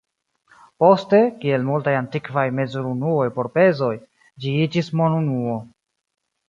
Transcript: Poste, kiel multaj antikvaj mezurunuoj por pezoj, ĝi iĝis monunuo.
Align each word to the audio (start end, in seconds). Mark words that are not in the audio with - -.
Poste, 0.83 1.19
kiel 1.43 1.67
multaj 1.67 1.93
antikvaj 1.99 2.47
mezurunuoj 2.61 3.29
por 3.39 3.53
pezoj, 3.61 3.95
ĝi 4.47 4.57
iĝis 4.67 4.95
monunuo. 5.03 5.65